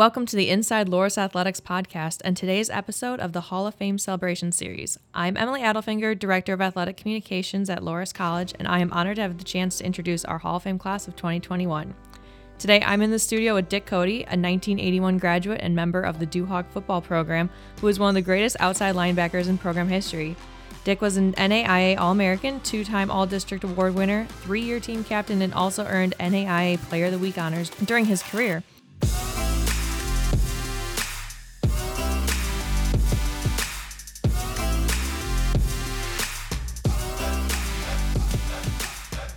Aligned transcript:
Welcome 0.00 0.24
to 0.24 0.36
the 0.36 0.48
Inside 0.48 0.86
Loras 0.86 1.18
Athletics 1.18 1.60
podcast 1.60 2.22
and 2.24 2.34
today's 2.34 2.70
episode 2.70 3.20
of 3.20 3.34
the 3.34 3.42
Hall 3.42 3.66
of 3.66 3.74
Fame 3.74 3.98
Celebration 3.98 4.50
Series. 4.50 4.98
I'm 5.12 5.36
Emily 5.36 5.60
Adelfinger, 5.60 6.18
Director 6.18 6.54
of 6.54 6.62
Athletic 6.62 6.96
Communications 6.96 7.68
at 7.68 7.82
Loras 7.82 8.14
College, 8.14 8.54
and 8.58 8.66
I 8.66 8.78
am 8.78 8.90
honored 8.94 9.16
to 9.16 9.22
have 9.22 9.36
the 9.36 9.44
chance 9.44 9.76
to 9.76 9.84
introduce 9.84 10.24
our 10.24 10.38
Hall 10.38 10.56
of 10.56 10.62
Fame 10.62 10.78
class 10.78 11.06
of 11.06 11.16
2021. 11.16 11.94
Today, 12.58 12.80
I'm 12.80 13.02
in 13.02 13.10
the 13.10 13.18
studio 13.18 13.54
with 13.56 13.68
Dick 13.68 13.84
Cody, 13.84 14.20
a 14.20 14.40
1981 14.40 15.18
graduate 15.18 15.60
and 15.62 15.76
member 15.76 16.00
of 16.00 16.18
the 16.18 16.26
Duhawk 16.26 16.70
football 16.70 17.02
program, 17.02 17.50
who 17.82 17.88
is 17.88 17.98
one 17.98 18.08
of 18.08 18.14
the 18.14 18.22
greatest 18.22 18.56
outside 18.58 18.94
linebackers 18.94 19.48
in 19.48 19.58
program 19.58 19.88
history. 19.88 20.34
Dick 20.82 21.02
was 21.02 21.18
an 21.18 21.34
NAIA 21.34 21.98
All 21.98 22.12
American, 22.12 22.60
two 22.60 22.84
time 22.84 23.10
All 23.10 23.26
District 23.26 23.64
Award 23.64 23.94
winner, 23.94 24.24
three 24.44 24.62
year 24.62 24.80
team 24.80 25.04
captain, 25.04 25.42
and 25.42 25.52
also 25.52 25.84
earned 25.84 26.14
NAIA 26.18 26.78
Player 26.88 27.04
of 27.04 27.12
the 27.12 27.18
Week 27.18 27.36
honors 27.36 27.68
during 27.84 28.06
his 28.06 28.22
career. 28.22 28.62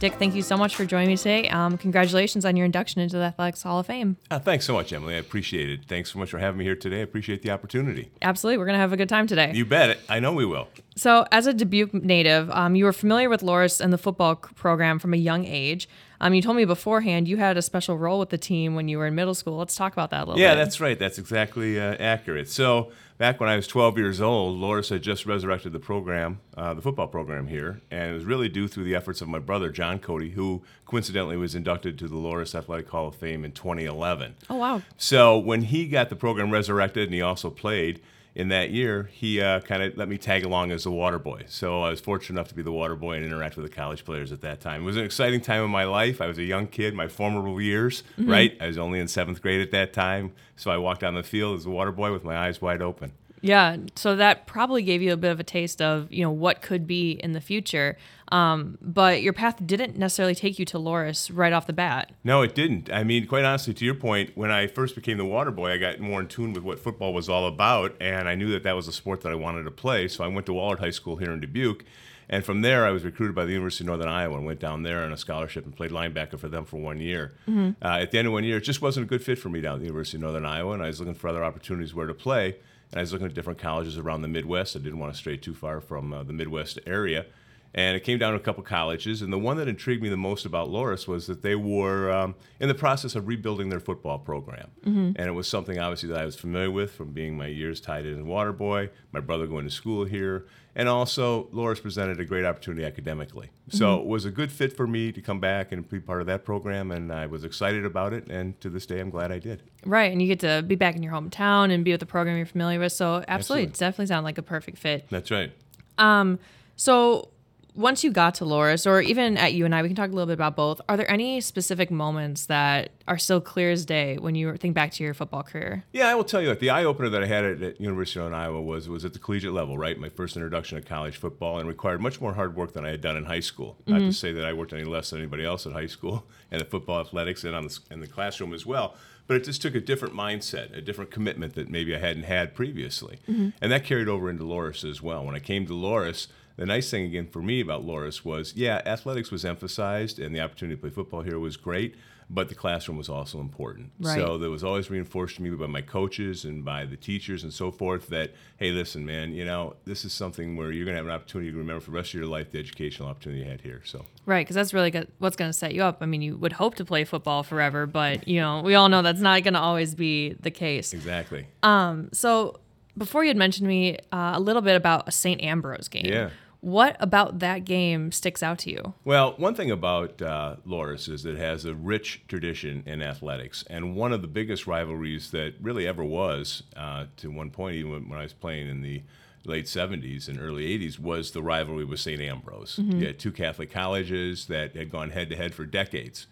Dick, 0.03 0.15
thank 0.15 0.35
you 0.35 0.41
so 0.41 0.57
much 0.57 0.75
for 0.75 0.83
joining 0.83 1.07
me 1.07 1.15
today. 1.15 1.47
Um, 1.47 1.77
congratulations 1.77 2.43
on 2.43 2.57
your 2.57 2.65
induction 2.65 2.99
into 2.99 3.15
the 3.15 3.23
Athletics 3.23 3.63
Hall 3.63 3.79
of 3.79 3.85
Fame. 3.85 4.17
Uh, 4.29 4.37
thanks 4.37 4.65
so 4.65 4.73
much, 4.73 4.91
Emily. 4.91 5.15
I 5.15 5.19
appreciate 5.19 5.69
it. 5.69 5.85
Thanks 5.87 6.11
so 6.11 6.19
much 6.19 6.29
for 6.29 6.39
having 6.39 6.57
me 6.57 6.65
here 6.65 6.75
today. 6.75 6.99
I 6.99 7.03
appreciate 7.03 7.41
the 7.41 7.51
opportunity. 7.51 8.11
Absolutely. 8.21 8.57
We're 8.57 8.65
going 8.65 8.75
to 8.75 8.81
have 8.81 8.91
a 8.91 8.97
good 8.97 9.07
time 9.07 9.27
today. 9.27 9.53
You 9.55 9.65
bet. 9.65 9.99
I 10.09 10.19
know 10.19 10.33
we 10.33 10.45
will. 10.45 10.67
So, 10.97 11.25
as 11.31 11.47
a 11.47 11.53
Dubuque 11.53 11.93
native, 11.93 12.51
um, 12.51 12.75
you 12.75 12.83
were 12.83 12.91
familiar 12.91 13.29
with 13.29 13.43
Loras 13.43 13.79
and 13.79 13.93
the 13.93 13.97
football 13.97 14.35
program 14.35 14.99
from 14.99 15.13
a 15.13 15.17
young 15.17 15.45
age. 15.45 15.87
Um, 16.19 16.33
you 16.33 16.41
told 16.41 16.57
me 16.57 16.65
beforehand 16.65 17.29
you 17.29 17.37
had 17.37 17.55
a 17.55 17.61
special 17.61 17.97
role 17.97 18.19
with 18.19 18.29
the 18.29 18.37
team 18.37 18.75
when 18.75 18.89
you 18.89 18.97
were 18.97 19.07
in 19.07 19.15
middle 19.15 19.33
school. 19.33 19.57
Let's 19.57 19.77
talk 19.77 19.93
about 19.93 20.09
that 20.09 20.23
a 20.23 20.25
little 20.25 20.39
yeah, 20.39 20.53
bit. 20.53 20.57
that's 20.57 20.81
right. 20.81 20.99
That's 20.99 21.17
exactly 21.17 21.79
uh, 21.79 21.95
accurate. 21.97 22.49
So, 22.49 22.91
back 23.23 23.39
when 23.39 23.47
I 23.47 23.55
was 23.55 23.67
12 23.67 23.97
years 23.97 24.19
old, 24.19 24.59
Loras 24.59 24.89
had 24.89 25.01
just 25.01 25.25
resurrected 25.25 25.71
the 25.71 25.79
program, 25.79 26.41
uh, 26.57 26.73
the 26.73 26.81
football 26.81 27.07
program 27.07 27.47
here, 27.47 27.79
and 27.89 28.11
it 28.11 28.13
was 28.13 28.25
really 28.25 28.49
due 28.49 28.67
through 28.67 28.83
the 28.83 28.95
efforts 28.95 29.21
of 29.21 29.29
my 29.29 29.39
brother, 29.39 29.69
John 29.69 29.97
Cody, 29.97 30.31
who 30.31 30.61
coincidentally 30.85 31.37
was 31.37 31.55
inducted 31.55 31.97
to 31.99 32.09
the 32.09 32.17
Loras 32.17 32.53
Athletic 32.53 32.89
Hall 32.89 33.07
of 33.07 33.15
Fame 33.15 33.45
in 33.45 33.53
2011. 33.53 34.35
Oh, 34.49 34.57
wow. 34.57 34.81
So, 34.97 35.37
when 35.37 35.61
he 35.61 35.87
got 35.87 36.09
the 36.09 36.17
program 36.17 36.51
resurrected 36.51 37.05
and 37.05 37.13
he 37.13 37.21
also 37.21 37.49
played, 37.49 38.01
in 38.35 38.47
that 38.47 38.71
year, 38.71 39.09
he 39.11 39.41
uh, 39.41 39.59
kind 39.61 39.83
of 39.83 39.95
let 39.95 40.09
me 40.09 40.17
tag 40.17 40.43
along 40.43 40.71
as 40.71 40.85
a 40.85 40.91
water 40.91 41.19
boy. 41.19 41.43
So 41.47 41.83
I 41.83 41.89
was 41.89 41.99
fortunate 41.99 42.39
enough 42.39 42.47
to 42.49 42.55
be 42.55 42.63
the 42.63 42.71
water 42.71 42.95
boy 42.95 43.15
and 43.15 43.25
interact 43.25 43.55
with 43.55 43.65
the 43.65 43.71
college 43.71 44.03
players 44.05 44.31
at 44.31 44.41
that 44.41 44.59
time. 44.59 44.81
It 44.81 44.85
was 44.85 44.97
an 44.97 45.03
exciting 45.03 45.41
time 45.41 45.63
in 45.63 45.69
my 45.69 45.83
life. 45.83 46.19
I 46.19 46.27
was 46.27 46.39
a 46.39 46.43
young 46.43 46.67
kid, 46.67 46.95
my 46.95 47.07
formidable 47.07 47.61
years, 47.61 48.03
mm-hmm. 48.17 48.29
right? 48.29 48.57
I 48.59 48.67
was 48.67 48.77
only 48.77 48.99
in 48.99 49.07
seventh 49.07 49.41
grade 49.41 49.61
at 49.61 49.71
that 49.71 49.93
time. 49.93 50.33
So 50.55 50.71
I 50.71 50.77
walked 50.77 51.03
on 51.03 51.13
the 51.13 51.23
field 51.23 51.59
as 51.59 51.65
a 51.65 51.69
water 51.69 51.91
boy 51.91 52.11
with 52.11 52.23
my 52.23 52.35
eyes 52.35 52.61
wide 52.61 52.81
open. 52.81 53.11
Yeah, 53.41 53.75
so 53.95 54.15
that 54.15 54.47
probably 54.47 54.83
gave 54.83 55.01
you 55.01 55.11
a 55.11 55.17
bit 55.17 55.29
of 55.29 55.37
a 55.37 55.43
taste 55.43 55.81
of 55.81 56.09
you 56.09 56.23
know 56.23 56.31
what 56.31 56.61
could 56.61 56.87
be 56.87 57.11
in 57.11 57.33
the 57.33 57.41
future. 57.41 57.97
Um, 58.33 58.79
but 58.81 59.21
your 59.21 59.31
path 59.31 59.63
didn't 59.63 59.95
necessarily 59.95 60.33
take 60.33 60.57
you 60.57 60.65
to 60.65 60.77
Loras 60.79 61.29
right 61.31 61.53
off 61.53 61.67
the 61.67 61.73
bat. 61.73 62.11
No, 62.23 62.41
it 62.41 62.55
didn't. 62.55 62.91
I 62.91 63.03
mean, 63.03 63.27
quite 63.27 63.45
honestly, 63.45 63.75
to 63.75 63.85
your 63.85 63.93
point, 63.93 64.31
when 64.35 64.49
I 64.49 64.65
first 64.65 64.95
became 64.95 65.19
the 65.19 65.25
water 65.25 65.51
boy, 65.51 65.71
I 65.71 65.77
got 65.77 65.99
more 65.99 66.19
in 66.19 66.27
tune 66.27 66.51
with 66.53 66.63
what 66.63 66.79
football 66.79 67.13
was 67.13 67.29
all 67.29 67.45
about, 67.45 67.95
and 68.01 68.27
I 68.27 68.33
knew 68.33 68.49
that 68.51 68.63
that 68.63 68.75
was 68.75 68.87
a 68.87 68.91
sport 68.91 69.21
that 69.21 69.31
I 69.31 69.35
wanted 69.35 69.63
to 69.65 69.71
play. 69.71 70.07
So 70.07 70.23
I 70.23 70.27
went 70.27 70.47
to 70.47 70.51
Wahlert 70.51 70.79
High 70.79 70.89
School 70.89 71.17
here 71.17 71.31
in 71.31 71.41
Dubuque. 71.41 71.85
And 72.27 72.43
from 72.43 72.61
there, 72.61 72.87
I 72.87 72.91
was 72.91 73.03
recruited 73.03 73.35
by 73.35 73.45
the 73.45 73.51
University 73.51 73.83
of 73.83 73.89
Northern 73.89 74.07
Iowa 74.07 74.37
and 74.37 74.45
went 74.45 74.59
down 74.59 74.81
there 74.81 75.03
on 75.03 75.11
a 75.11 75.17
scholarship 75.17 75.65
and 75.65 75.75
played 75.75 75.91
linebacker 75.91 76.39
for 76.39 76.47
them 76.47 76.65
for 76.65 76.77
one 76.77 76.99
year. 76.99 77.33
Mm-hmm. 77.47 77.85
Uh, 77.85 77.99
at 77.99 78.11
the 78.11 78.17
end 78.17 78.27
of 78.27 78.33
one 78.33 78.45
year, 78.45 78.57
it 78.57 78.61
just 78.61 78.81
wasn't 78.81 79.05
a 79.05 79.07
good 79.07 79.21
fit 79.21 79.37
for 79.37 79.49
me 79.49 79.61
down 79.61 79.75
at 79.75 79.79
the 79.79 79.85
University 79.85 80.17
of 80.17 80.21
Northern 80.21 80.45
Iowa, 80.45 80.73
and 80.73 80.81
I 80.81 80.87
was 80.87 80.99
looking 80.99 81.13
for 81.13 81.27
other 81.27 81.43
opportunities 81.43 81.93
where 81.93 82.07
to 82.07 82.13
play 82.15 82.55
and 82.93 82.99
I 82.99 83.01
was 83.01 83.11
looking 83.11 83.25
at 83.25 83.33
different 83.33 83.57
colleges 83.57 83.97
around 83.97 84.21
the 84.21 84.27
Midwest. 84.27 84.75
I 84.75 84.79
didn't 84.79 84.99
want 84.99 85.11
to 85.11 85.17
stray 85.17 85.35
too 85.35 85.55
far 85.55 85.81
from 85.81 86.13
uh, 86.13 86.21
the 86.21 86.33
Midwest 86.33 86.77
area. 86.85 87.25
And 87.75 87.97
it 87.97 88.01
came 88.01 88.19
down 88.19 88.33
to 88.33 88.37
a 88.37 88.41
couple 88.41 88.61
colleges, 88.61 89.23
and 89.23 89.33
the 89.33 89.39
one 89.39 89.57
that 89.57 89.67
intrigued 89.67 90.03
me 90.03 90.09
the 90.09 90.15
most 90.17 90.45
about 90.45 90.69
Loras 90.69 91.07
was 91.07 91.25
that 91.25 91.41
they 91.41 91.55
were 91.55 92.11
um, 92.11 92.35
in 92.59 92.67
the 92.67 92.75
process 92.75 93.15
of 93.15 93.27
rebuilding 93.27 93.69
their 93.69 93.79
football 93.79 94.19
program. 94.19 94.69
Mm-hmm. 94.85 95.13
And 95.15 95.21
it 95.21 95.31
was 95.31 95.47
something 95.47 95.79
obviously 95.79 96.09
that 96.09 96.19
I 96.19 96.25
was 96.25 96.35
familiar 96.35 96.69
with 96.69 96.91
from 96.91 97.13
being 97.13 97.35
my 97.35 97.47
years 97.47 97.81
tied 97.81 98.05
in 98.05 98.27
water 98.27 98.53
boy, 98.53 98.91
my 99.11 99.21
brother 99.21 99.47
going 99.47 99.65
to 99.65 99.71
school 99.71 100.05
here, 100.05 100.45
and 100.75 100.87
also 100.87 101.45
Loras 101.45 101.81
presented 101.81 102.19
a 102.19 102.25
great 102.25 102.45
opportunity 102.45 102.85
academically. 102.85 103.49
So 103.69 103.87
mm-hmm. 103.87 104.01
it 104.01 104.07
was 104.07 104.25
a 104.25 104.31
good 104.31 104.51
fit 104.51 104.77
for 104.77 104.85
me 104.85 105.11
to 105.11 105.21
come 105.21 105.39
back 105.39 105.71
and 105.71 105.87
be 105.89 105.99
part 105.99 106.21
of 106.21 106.27
that 106.27 106.45
program, 106.45 106.91
and 106.91 107.11
I 107.11 107.25
was 107.25 107.43
excited 107.43 107.85
about 107.85 108.13
it. 108.13 108.27
And 108.27 108.59
to 108.61 108.69
this 108.69 108.85
day, 108.85 108.99
I'm 108.99 109.09
glad 109.09 109.31
I 109.31 109.39
did. 109.39 109.63
Right, 109.83 110.11
and 110.11 110.21
you 110.21 110.27
get 110.27 110.41
to 110.41 110.61
be 110.61 110.75
back 110.75 110.95
in 110.95 111.01
your 111.01 111.13
hometown 111.13 111.71
and 111.71 111.83
be 111.83 111.89
with 111.89 112.01
the 112.01 112.05
program 112.05 112.37
you're 112.37 112.45
familiar 112.45 112.79
with. 112.79 112.91
So 112.91 113.23
absolutely, 113.27 113.31
absolutely. 113.31 113.65
definitely 113.67 114.05
sounds 114.07 114.23
like 114.25 114.37
a 114.37 114.43
perfect 114.43 114.77
fit. 114.77 115.07
That's 115.09 115.31
right. 115.31 115.51
Um, 115.97 116.37
so 116.75 117.29
once 117.75 118.03
you 118.03 118.11
got 118.11 118.35
to 118.35 118.43
Loras, 118.43 118.85
or 118.85 119.01
even 119.01 119.37
at 119.37 119.53
UNI, 119.53 119.81
we 119.81 119.89
can 119.89 119.95
talk 119.95 120.09
a 120.09 120.13
little 120.13 120.27
bit 120.27 120.33
about 120.33 120.55
both. 120.55 120.79
Are 120.87 120.95
there 120.95 121.09
any 121.09 121.41
specific 121.41 121.89
moments 121.89 122.45
that 122.45 122.91
are 123.07 123.17
still 123.17 123.41
clear 123.41 123.71
as 123.71 123.85
day 123.85 124.17
when 124.17 124.35
you 124.35 124.55
think 124.57 124.75
back 124.75 124.91
to 124.93 125.03
your 125.03 125.13
football 125.13 125.43
career? 125.43 125.83
Yeah, 125.91 126.07
I 126.07 126.15
will 126.15 126.23
tell 126.23 126.41
you 126.41 126.47
that 126.49 126.59
the 126.59 126.69
eye 126.69 126.83
opener 126.83 127.09
that 127.09 127.23
I 127.23 127.25
had 127.25 127.45
at, 127.45 127.61
at 127.61 127.81
University 127.81 128.19
of 128.19 128.31
Iowa 128.31 128.61
was 128.61 128.87
was 128.89 129.05
at 129.05 129.13
the 129.13 129.19
collegiate 129.19 129.53
level, 129.53 129.77
right? 129.77 129.99
My 129.99 130.09
first 130.09 130.35
introduction 130.35 130.79
to 130.79 130.87
college 130.87 131.17
football, 131.17 131.59
and 131.59 131.67
required 131.67 132.01
much 132.01 132.21
more 132.21 132.33
hard 132.33 132.55
work 132.55 132.73
than 132.73 132.85
I 132.85 132.89
had 132.89 133.01
done 133.01 133.17
in 133.17 133.25
high 133.25 133.39
school. 133.39 133.77
Mm-hmm. 133.81 133.91
Not 133.91 133.97
to 133.97 134.03
mm-hmm. 134.03 134.11
say 134.11 134.31
that 134.33 134.45
I 134.45 134.53
worked 134.53 134.73
any 134.73 134.83
less 134.83 135.09
than 135.09 135.19
anybody 135.19 135.45
else 135.45 135.65
at 135.65 135.73
high 135.73 135.87
school 135.87 136.25
and 136.51 136.61
the 136.61 136.65
football 136.65 136.99
athletics 136.99 137.43
and 137.43 137.55
on 137.55 137.63
the, 137.63 137.79
in 137.91 137.99
the 137.99 138.07
classroom 138.07 138.53
as 138.53 138.65
well 138.65 138.95
but 139.27 139.37
it 139.37 139.45
just 139.45 139.61
took 139.61 139.75
a 139.75 139.79
different 139.79 140.13
mindset, 140.13 140.75
a 140.75 140.81
different 140.81 141.09
commitment 141.09 141.55
that 141.55 141.69
maybe 141.69 141.95
I 141.95 141.99
hadn't 141.99 142.23
had 142.23 142.53
previously. 142.53 143.19
Mm-hmm. 143.29 143.49
And 143.61 143.71
that 143.71 143.85
carried 143.85 144.09
over 144.09 144.29
into 144.29 144.43
Loras 144.43 144.87
as 144.89 145.01
well. 145.01 145.25
When 145.25 145.35
I 145.35 145.39
came 145.39 145.65
to 145.67 145.73
Loras, 145.73 146.27
the 146.55 146.65
nice 146.65 146.89
thing 146.89 147.05
again 147.05 147.27
for 147.27 147.41
me 147.41 147.61
about 147.61 147.85
Loras 147.85 148.23
was, 148.23 148.53
yeah, 148.55 148.81
athletics 148.85 149.31
was 149.31 149.43
emphasized 149.43 150.19
and 150.19 150.35
the 150.35 150.41
opportunity 150.41 150.75
to 150.75 150.81
play 150.81 150.89
football 150.89 151.21
here 151.21 151.39
was 151.39 151.57
great, 151.57 151.95
but 152.29 152.49
the 152.49 152.55
classroom 152.55 152.97
was 152.97 153.09
also 153.09 153.39
important. 153.39 153.91
Right. 153.99 154.15
So 154.15 154.37
there 154.37 154.49
was 154.49 154.63
always 154.63 154.89
reinforced 154.89 155.37
to 155.37 155.41
me 155.41 155.49
by 155.51 155.67
my 155.67 155.81
coaches 155.81 156.45
and 156.45 156.63
by 156.63 156.85
the 156.85 156.95
teachers 156.95 157.43
and 157.43 157.51
so 157.51 157.71
forth 157.71 158.07
that, 158.07 158.33
hey, 158.57 158.71
listen, 158.71 159.05
man, 159.05 159.33
you 159.33 159.45
know, 159.45 159.75
this 159.85 160.05
is 160.05 160.13
something 160.13 160.55
where 160.55 160.71
you're 160.71 160.85
going 160.85 160.95
to 160.95 160.99
have 160.99 161.07
an 161.07 161.11
opportunity 161.11 161.51
to 161.51 161.57
remember 161.57 161.81
for 161.81 161.91
the 161.91 161.95
rest 161.95 162.09
of 162.09 162.19
your 162.19 162.27
life 162.27 162.51
the 162.51 162.59
educational 162.59 163.09
opportunity 163.09 163.43
you 163.43 163.49
had 163.49 163.61
here. 163.61 163.81
So 163.83 164.05
right, 164.25 164.45
because 164.45 164.55
that's 164.55 164.73
really 164.73 164.91
good, 164.91 165.07
what's 165.17 165.35
going 165.35 165.49
to 165.49 165.57
set 165.57 165.73
you 165.73 165.83
up. 165.83 165.97
I 166.01 166.05
mean, 166.05 166.21
you 166.21 166.37
would 166.37 166.53
hope 166.53 166.75
to 166.75 166.85
play 166.85 167.03
football 167.03 167.43
forever, 167.43 167.87
but 167.87 168.27
you 168.27 168.39
know, 168.39 168.61
we 168.61 168.75
all 168.75 168.89
know 168.89 169.01
that's 169.01 169.21
not 169.21 169.41
going 169.43 169.55
to 169.55 169.59
always 169.59 169.95
be 169.95 170.33
the 170.39 170.51
case. 170.51 170.93
Exactly. 170.93 171.47
Um. 171.63 172.09
So 172.13 172.59
before 172.97 173.23
you 173.23 173.29
had 173.29 173.37
mentioned 173.37 173.67
me 173.67 173.97
uh, 174.11 174.33
a 174.35 174.39
little 174.39 174.61
bit 174.61 174.75
about 174.75 175.07
a 175.07 175.11
St. 175.11 175.41
Ambrose 175.41 175.87
game. 175.87 176.05
Yeah. 176.05 176.29
What 176.63 176.95
about 177.01 177.39
that 177.39 177.65
game 177.65 178.13
sticks 178.13 178.41
out 178.41 178.59
to 178.59 178.71
you? 178.71 178.93
Well, 179.03 179.33
one 179.35 179.53
thing 179.53 179.69
about 179.69 180.21
uh, 180.21 180.55
Loras 180.65 181.09
is 181.09 181.23
that 181.23 181.31
it 181.31 181.37
has 181.37 181.65
a 181.65 181.75
rich 181.75 182.23
tradition 182.29 182.83
in 182.85 183.01
athletics, 183.01 183.65
and 183.69 183.97
one 183.97 184.13
of 184.13 184.21
the 184.21 184.29
biggest 184.29 184.65
rivalries 184.65 185.31
that 185.31 185.55
really 185.61 185.85
ever 185.85 186.05
was, 186.05 186.63
uh, 186.77 187.07
to 187.17 187.29
one 187.29 187.51
point, 187.51 187.75
even 187.75 188.07
when 188.07 188.17
I 188.17 188.23
was 188.23 188.31
playing 188.31 188.69
in 188.69 188.81
the 188.81 189.03
late 189.43 189.65
70s 189.65 190.29
and 190.29 190.39
early 190.39 190.79
80s, 190.79 190.99
was 190.99 191.31
the 191.31 191.43
rivalry 191.43 191.83
with 191.83 191.99
St. 191.99 192.21
Ambrose. 192.21 192.77
Mm-hmm. 192.77 192.99
You 193.01 193.07
had 193.07 193.19
two 193.19 193.33
Catholic 193.33 193.69
colleges 193.69 194.45
that 194.45 194.73
had 194.73 194.89
gone 194.89 195.09
head 195.09 195.29
to 195.31 195.35
head 195.35 195.53
for 195.53 195.65
decades 195.65 196.27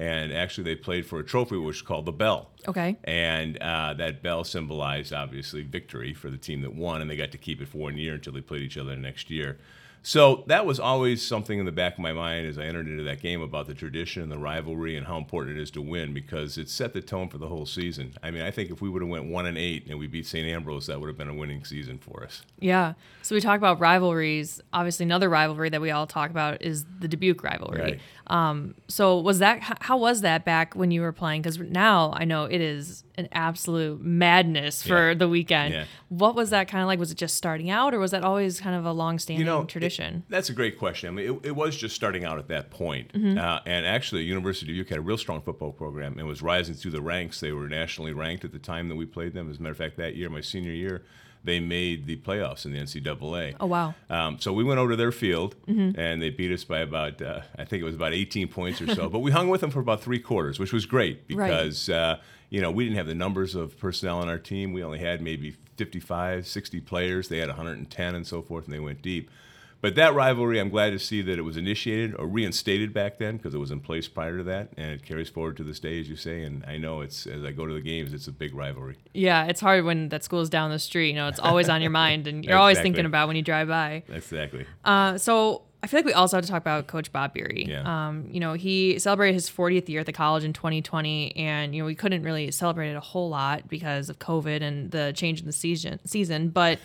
and 0.00 0.32
actually 0.32 0.64
they 0.64 0.74
played 0.74 1.04
for 1.04 1.18
a 1.18 1.24
trophy 1.24 1.58
which 1.58 1.76
was 1.76 1.82
called 1.82 2.06
the 2.06 2.12
bell. 2.12 2.50
Okay. 2.66 2.96
And 3.04 3.58
uh, 3.58 3.92
that 3.94 4.22
bell 4.22 4.44
symbolized 4.44 5.12
obviously 5.12 5.62
victory 5.62 6.14
for 6.14 6.30
the 6.30 6.38
team 6.38 6.62
that 6.62 6.74
won, 6.74 7.02
and 7.02 7.10
they 7.10 7.16
got 7.16 7.32
to 7.32 7.38
keep 7.38 7.60
it 7.60 7.68
for 7.68 7.78
one 7.78 7.98
year 7.98 8.14
until 8.14 8.32
they 8.32 8.40
played 8.40 8.62
each 8.62 8.78
other 8.78 8.96
next 8.96 9.30
year. 9.30 9.58
So 10.02 10.44
that 10.46 10.64
was 10.64 10.80
always 10.80 11.26
something 11.26 11.58
in 11.58 11.66
the 11.66 11.72
back 11.72 11.94
of 11.94 11.98
my 11.98 12.12
mind 12.12 12.46
as 12.46 12.58
I 12.58 12.64
entered 12.64 12.88
into 12.88 13.02
that 13.04 13.20
game 13.20 13.42
about 13.42 13.66
the 13.66 13.74
tradition 13.74 14.22
and 14.22 14.32
the 14.32 14.38
rivalry 14.38 14.96
and 14.96 15.06
how 15.06 15.18
important 15.18 15.58
it 15.58 15.62
is 15.62 15.70
to 15.72 15.82
win 15.82 16.14
because 16.14 16.56
it 16.56 16.70
set 16.70 16.94
the 16.94 17.02
tone 17.02 17.28
for 17.28 17.38
the 17.38 17.48
whole 17.48 17.66
season. 17.66 18.14
I 18.22 18.30
mean, 18.30 18.42
I 18.42 18.50
think 18.50 18.70
if 18.70 18.80
we 18.80 18.88
would 18.88 19.02
have 19.02 19.10
went 19.10 19.26
one 19.26 19.46
and 19.46 19.58
eight 19.58 19.86
and 19.88 19.98
we 19.98 20.06
beat 20.06 20.26
St. 20.26 20.46
Ambrose, 20.46 20.86
that 20.86 21.00
would 21.00 21.08
have 21.08 21.18
been 21.18 21.28
a 21.28 21.34
winning 21.34 21.64
season 21.64 21.98
for 21.98 22.24
us. 22.24 22.42
Yeah. 22.58 22.94
So 23.22 23.34
we 23.34 23.40
talk 23.40 23.58
about 23.58 23.78
rivalries. 23.78 24.60
Obviously, 24.72 25.04
another 25.04 25.28
rivalry 25.28 25.68
that 25.68 25.80
we 25.80 25.90
all 25.90 26.06
talk 26.06 26.30
about 26.30 26.62
is 26.62 26.86
the 26.98 27.08
Dubuque 27.08 27.42
rivalry. 27.42 27.80
Right. 27.80 28.00
Um, 28.28 28.74
so 28.88 29.20
was 29.20 29.40
that 29.40 29.60
how 29.80 29.98
was 29.98 30.22
that 30.22 30.44
back 30.44 30.74
when 30.74 30.90
you 30.90 31.02
were 31.02 31.12
playing? 31.12 31.42
Because 31.42 31.58
now 31.58 32.12
I 32.14 32.24
know 32.24 32.44
it 32.44 32.60
is 32.60 33.04
an 33.20 33.28
absolute 33.32 34.00
madness 34.00 34.82
for 34.82 35.08
yeah. 35.08 35.14
the 35.14 35.28
weekend. 35.28 35.74
Yeah. 35.74 35.84
What 36.08 36.34
was 36.34 36.50
that 36.50 36.68
kind 36.68 36.82
of 36.82 36.88
like? 36.88 36.98
Was 36.98 37.12
it 37.12 37.16
just 37.16 37.36
starting 37.36 37.70
out, 37.70 37.94
or 37.94 37.98
was 37.98 38.10
that 38.10 38.24
always 38.24 38.60
kind 38.60 38.74
of 38.74 38.84
a 38.84 38.92
long-standing 38.92 39.46
you 39.46 39.50
know, 39.50 39.64
tradition? 39.64 40.16
It, 40.16 40.22
that's 40.30 40.50
a 40.50 40.52
great 40.52 40.78
question. 40.78 41.08
I 41.08 41.12
mean, 41.12 41.34
it, 41.34 41.48
it, 41.48 41.56
was 41.56 41.76
just 41.76 41.94
starting 41.94 42.24
out 42.24 42.38
at 42.38 42.48
that 42.48 42.70
point. 42.70 43.12
Mm-hmm. 43.12 43.38
Uh, 43.38 43.60
and 43.66 43.86
actually, 43.86 44.22
University 44.22 44.66
of 44.66 44.74
Dubuque 44.74 44.88
had 44.88 44.98
a 44.98 45.02
real 45.02 45.18
strong 45.18 45.40
football 45.42 45.72
program 45.72 46.18
and 46.18 46.26
was 46.26 46.42
rising 46.42 46.74
through 46.74 46.92
the 46.92 47.02
ranks. 47.02 47.38
They 47.40 47.52
were 47.52 47.68
nationally 47.68 48.12
ranked 48.12 48.44
at 48.44 48.52
the 48.52 48.58
time 48.58 48.88
that 48.88 48.96
we 48.96 49.06
played 49.06 49.34
them. 49.34 49.50
As 49.50 49.58
a 49.58 49.62
matter 49.62 49.72
of 49.72 49.78
fact, 49.78 49.96
that 49.98 50.16
year, 50.16 50.28
my 50.28 50.40
senior 50.40 50.72
year, 50.72 51.02
they 51.44 51.58
made 51.60 52.06
the 52.06 52.16
playoffs 52.16 52.64
in 52.66 52.72
the 52.72 52.78
NCAA. 52.78 53.54
Oh 53.60 53.66
wow! 53.66 53.94
Um, 54.10 54.38
so 54.40 54.52
we 54.52 54.62
went 54.64 54.78
over 54.78 54.90
to 54.90 54.96
their 54.96 55.12
field 55.12 55.54
Mm-hmm. 55.66 55.98
and 55.98 56.20
they 56.20 56.30
beat 56.30 56.52
us 56.52 56.64
by 56.64 56.80
about 56.80 57.22
uh, 57.22 57.40
I 57.58 57.64
think 57.64 57.80
it 57.80 57.84
was 57.84 57.94
about 57.94 58.12
18 58.12 58.48
points 58.48 58.80
or 58.82 58.94
so. 58.94 59.08
but 59.14 59.20
we 59.20 59.30
hung 59.30 59.48
with 59.48 59.60
them 59.60 59.70
for 59.70 59.80
about 59.80 60.00
three 60.02 60.18
quarters, 60.20 60.58
which 60.58 60.72
was 60.72 60.86
great 60.86 61.22
Right. 61.32 61.48
because 61.48 61.88
uh, 61.88 62.18
you 62.50 62.60
know 62.60 62.70
we 62.70 62.84
didn't 62.84 62.96
have 62.98 63.06
the 63.06 63.14
numbers 63.14 63.54
of 63.54 63.78
personnel 63.78 64.18
on 64.18 64.28
our 64.28 64.38
team. 64.38 64.72
We 64.72 64.82
only 64.84 64.98
had 64.98 65.22
maybe 65.22 65.56
55, 65.76 66.46
60 66.46 66.80
players. 66.80 67.28
They 67.28 67.38
had 67.38 67.48
110 67.48 68.14
and 68.14 68.26
so 68.26 68.42
forth, 68.42 68.64
and 68.66 68.74
they 68.74 68.80
went 68.80 69.00
deep. 69.02 69.30
But 69.80 69.94
that 69.94 70.14
rivalry, 70.14 70.60
I'm 70.60 70.68
glad 70.68 70.90
to 70.90 70.98
see 70.98 71.22
that 71.22 71.38
it 71.38 71.42
was 71.42 71.56
initiated 71.56 72.14
or 72.14 72.26
reinstated 72.26 72.92
back 72.92 73.18
then 73.18 73.38
because 73.38 73.54
it 73.54 73.58
was 73.58 73.70
in 73.70 73.80
place 73.80 74.08
prior 74.08 74.36
to 74.36 74.44
that, 74.44 74.72
and 74.76 74.90
it 74.92 75.02
carries 75.02 75.28
forward 75.28 75.56
to 75.56 75.64
this 75.64 75.80
day, 75.80 75.98
as 76.00 76.08
you 76.08 76.16
say. 76.16 76.42
And 76.42 76.64
I 76.66 76.76
know 76.76 77.00
it's 77.00 77.26
as 77.26 77.44
I 77.44 77.52
go 77.52 77.66
to 77.66 77.72
the 77.72 77.80
games, 77.80 78.12
it's 78.12 78.28
a 78.28 78.32
big 78.32 78.54
rivalry. 78.54 78.96
Yeah, 79.14 79.46
it's 79.46 79.60
hard 79.60 79.84
when 79.84 80.10
that 80.10 80.22
school's 80.22 80.50
down 80.50 80.70
the 80.70 80.78
street. 80.78 81.08
You 81.08 81.14
know, 81.14 81.28
it's 81.28 81.40
always 81.40 81.68
on 81.68 81.80
your 81.80 81.90
mind, 82.02 82.26
and 82.26 82.44
you're 82.44 82.58
always 82.58 82.78
thinking 82.78 83.06
about 83.06 83.26
when 83.26 83.36
you 83.36 83.42
drive 83.42 83.68
by. 83.68 84.02
Exactly. 84.08 84.66
Uh, 84.84 85.16
so 85.16 85.62
I 85.82 85.86
feel 85.86 85.98
like 85.98 86.04
we 86.04 86.12
also 86.12 86.36
have 86.36 86.44
to 86.44 86.50
talk 86.50 86.60
about 86.60 86.86
Coach 86.86 87.10
Bob 87.10 87.32
Beery. 87.32 87.64
Yeah. 87.66 88.08
Um, 88.08 88.26
you 88.30 88.38
know, 88.38 88.52
he 88.52 88.98
celebrated 88.98 89.34
his 89.34 89.48
40th 89.48 89.88
year 89.88 90.00
at 90.00 90.06
the 90.06 90.12
college 90.12 90.44
in 90.44 90.52
2020, 90.52 91.36
and 91.36 91.74
you 91.74 91.82
know 91.82 91.86
we 91.86 91.94
couldn't 91.94 92.22
really 92.22 92.50
celebrate 92.50 92.90
it 92.90 92.96
a 92.96 93.00
whole 93.00 93.30
lot 93.30 93.68
because 93.68 94.10
of 94.10 94.18
COVID 94.18 94.62
and 94.62 94.90
the 94.90 95.12
change 95.14 95.40
in 95.40 95.46
the 95.46 95.52
season. 95.52 95.98
Season, 96.04 96.50
but 96.50 96.78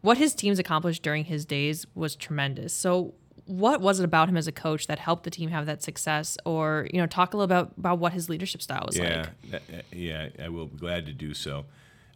what 0.00 0.18
his 0.18 0.34
teams 0.34 0.58
accomplished 0.58 1.02
during 1.02 1.24
his 1.24 1.44
days 1.44 1.86
was 1.94 2.16
tremendous. 2.16 2.72
So. 2.72 3.14
What 3.46 3.80
was 3.80 3.98
it 3.98 4.04
about 4.04 4.28
him 4.28 4.36
as 4.36 4.46
a 4.46 4.52
coach 4.52 4.88
that 4.88 4.98
helped 4.98 5.24
the 5.24 5.30
team 5.30 5.48
have 5.48 5.64
that 5.64 5.82
success, 5.82 6.36
or 6.44 6.86
you 6.92 7.00
know, 7.00 7.06
talk 7.06 7.32
a 7.32 7.38
little 7.38 7.44
about 7.44 7.72
about 7.78 7.98
what 7.98 8.12
his 8.12 8.28
leadership 8.28 8.60
style 8.60 8.84
was 8.86 8.98
yeah, 8.98 9.02
like? 9.02 9.50
that- 9.50 9.66
that- 9.68 9.84
yeah, 9.90 10.28
I 10.38 10.50
will 10.50 10.66
be 10.66 10.76
glad 10.76 11.06
to 11.06 11.14
do 11.14 11.32
so. 11.32 11.64